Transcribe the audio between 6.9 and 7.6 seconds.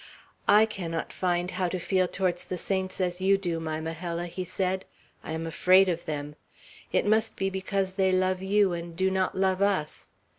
It must be